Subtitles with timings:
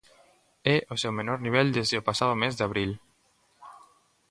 [0.75, 2.91] É o seu menor nivel desde o pasado mes de abril.